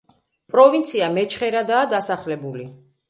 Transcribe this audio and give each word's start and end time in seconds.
პროვინცია 0.53 1.09
მეჩხერადაა 1.17 1.85
დასახლებული. 1.93 2.67